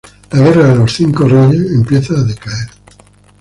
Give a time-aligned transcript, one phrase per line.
[0.31, 2.69] La Guerra de los Cinco Reyes empieza a decaer.